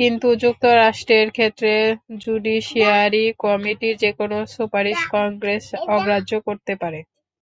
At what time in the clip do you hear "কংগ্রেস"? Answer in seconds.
5.14-5.64